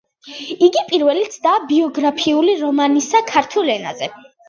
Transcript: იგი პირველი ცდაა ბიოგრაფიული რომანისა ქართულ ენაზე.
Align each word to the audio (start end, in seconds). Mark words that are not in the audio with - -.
იგი 0.67 0.83
პირველი 0.87 1.27
ცდაა 1.35 1.61
ბიოგრაფიული 1.73 2.59
რომანისა 2.65 3.25
ქართულ 3.33 3.75
ენაზე. 3.81 4.15